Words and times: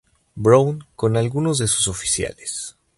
Brown 0.35 0.83
con 0.95 1.15
algunos 1.15 1.59
de 1.59 1.67
sus 1.67 1.87
oficiales. 1.87 2.75